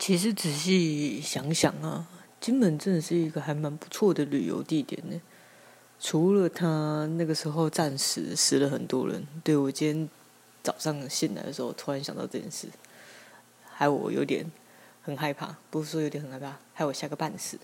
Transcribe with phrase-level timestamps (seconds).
[0.00, 2.08] 其实仔细想想啊，
[2.40, 5.20] 金门真的是一个还蛮不错的旅游地点呢。
[6.00, 9.26] 除了他那个时候战死，死了很多人。
[9.44, 10.08] 对我今天
[10.62, 12.68] 早上醒来的时候，突然想到这件事，
[13.62, 14.50] 害我有点
[15.02, 15.58] 很害怕。
[15.70, 17.58] 不是说有点很害怕，害我吓个半死。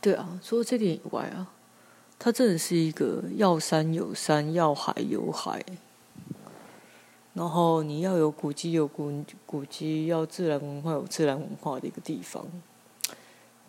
[0.00, 1.52] 对啊，除了这点以外啊，
[2.18, 5.62] 它真的是一个要山有山，要海有海。
[7.34, 12.46] 然后你要有古迹有古古迹，要自然文化有自然文化的一个地方。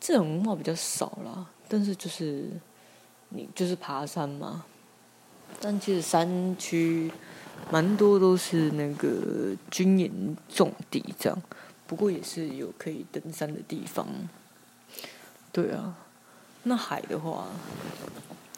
[0.02, 2.50] 自然文化比较少啦，但是就是
[3.30, 4.66] 你就是爬山嘛。
[5.62, 7.10] 但其实山区
[7.72, 11.42] 蛮多都是那个军营重地这样，
[11.88, 14.06] 不过也是有可以登山的地方。
[15.54, 15.96] 对啊，
[16.64, 17.48] 那海的话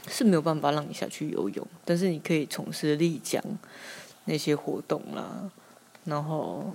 [0.08, 3.44] 是没有办法让你下去游泳，但是你可以从事丽江。
[4.26, 5.52] 那些活动啦，
[6.06, 6.74] 然后，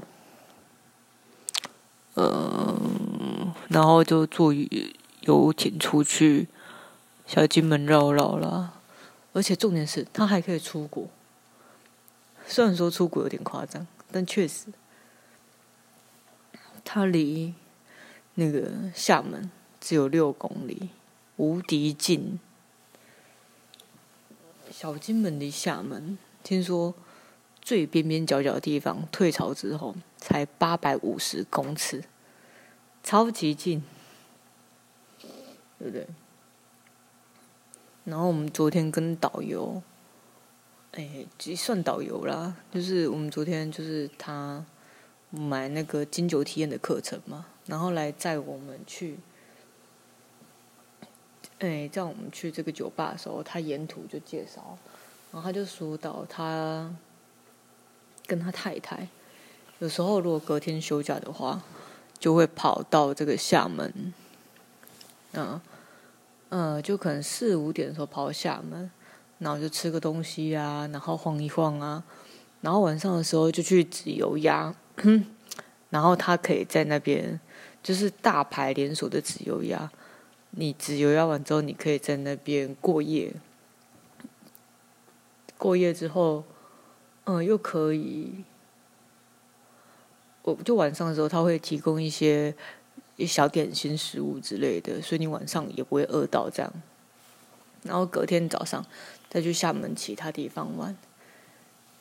[2.14, 4.54] 嗯，然后就坐
[5.22, 6.46] 游艇出去
[7.26, 8.74] 小金门绕绕啦。
[9.32, 11.08] 而且重点是，他还可以出国。
[12.46, 14.66] 虽然说出国有点夸张，但确实，
[16.84, 17.54] 他离
[18.34, 20.90] 那个厦门只有六公里，
[21.36, 22.38] 无敌近。
[24.70, 26.94] 小金门离厦门，听说。
[27.70, 32.02] 最边边角角的地方，退潮之后才八百五十公尺，
[33.04, 33.80] 超级近，
[35.78, 36.04] 对不对？
[38.02, 39.80] 然后我们昨天跟导游，
[40.90, 41.24] 哎，
[41.56, 44.66] 算导游啦，就是我们昨天就是他
[45.30, 49.16] 买那个金酒体验的课程嘛，然后来载我们去，
[51.60, 54.76] 哎，载我们去这个酒吧的时候，他沿途就介绍，
[55.30, 56.92] 然后他就说到他。
[58.30, 59.08] 跟他太太，
[59.80, 61.60] 有时候如果隔天休假的话，
[62.16, 64.14] 就会跑到这个厦门，
[65.32, 65.60] 嗯，
[66.50, 68.88] 嗯，就可能四五点的时候跑到厦门，
[69.38, 72.04] 然后就吃个东西啊，然后晃一晃啊，
[72.60, 74.72] 然后晚上的时候就去紫油鸭，
[75.90, 77.40] 然后他可以在那边，
[77.82, 79.90] 就是大牌连锁的紫油鸭，
[80.50, 83.34] 你紫油鸭完之后，你可以在那边过夜，
[85.58, 86.44] 过夜之后。
[87.24, 88.44] 嗯，又可以，
[90.42, 92.54] 我就晚上的时候他会提供一些
[93.26, 96.72] 小点心、食物之类的，所以你晚上也不会饿到这样。
[97.82, 98.84] 然后隔天早上
[99.28, 100.96] 再去厦门其他地方玩，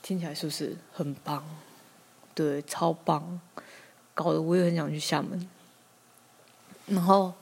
[0.01, 1.43] 听起来是不是很棒？
[2.33, 3.39] 对，超棒，
[4.13, 5.47] 搞得我也很想去厦门。
[6.87, 7.33] 然后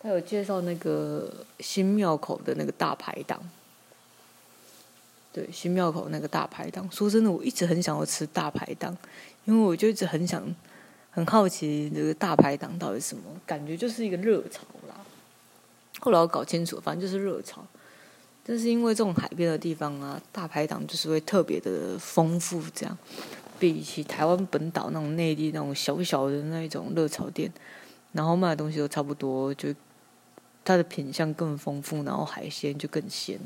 [0.00, 3.42] 他有介绍那个新庙口的那个大排档。
[5.32, 8.94] 对，新庙口那个大排档，说真的，我一直很想要吃大排档，
[9.46, 10.54] 因为我就一直很想、
[11.10, 14.94] 很好奇这个大排档到底什么，感觉就是一个热潮啦。
[16.00, 17.66] 后来我搞清楚，反正就是热潮。
[18.44, 22.98] 但是因为这种海边的地方啊，大排档就是会特别的丰富，这样
[23.58, 27.50] 比起台湾本岛那种内地那种小小的那种热潮店，
[28.10, 29.72] 然后卖的东西都差不多，就
[30.64, 33.40] 它的品相更丰富，然后海鲜就更鲜。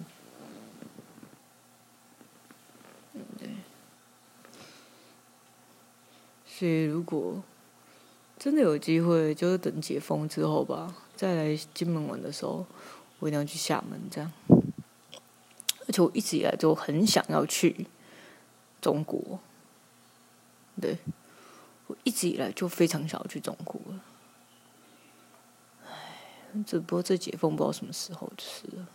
[6.58, 7.42] 所以，如果
[8.38, 12.64] 真的有机会，就是等解封之后吧，再来金门玩的时候，
[13.18, 14.00] 我一定要去厦门。
[14.10, 17.86] 这样，而且我一直以来就很想要去
[18.80, 19.38] 中国。
[20.80, 20.96] 对，
[21.88, 23.78] 我一直以来就非常想要去中国。
[25.84, 25.92] 唉，
[26.66, 28.86] 只不过这解封不知道什么时候就是了。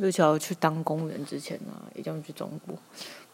[0.00, 2.76] 而且要去当公务员之前啊，一定要去中国。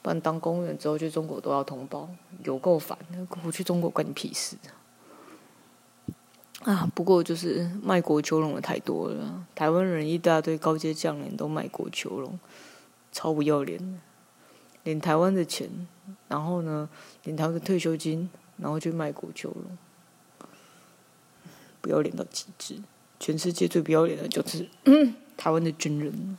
[0.02, 2.08] 不然当公务员之后去中国都要通报，
[2.44, 2.96] 有够烦。
[3.44, 4.56] 我去中国关你屁事
[6.62, 6.88] 啊！
[6.94, 12.38] 不过就是卖国求荣的太多了，台湾人一大堆高阶将领都卖国求荣，
[13.12, 13.98] 超不要脸的，
[14.84, 15.68] 领台湾的钱，
[16.28, 16.88] 然后呢，
[17.24, 20.48] 领台湾的退休金，然后去卖国求荣，
[21.80, 22.80] 不要脸到极致。
[23.18, 24.68] 全世界最不要脸的就是
[25.36, 26.38] 台湾的军人。